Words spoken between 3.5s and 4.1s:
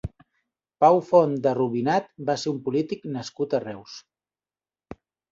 a Reus.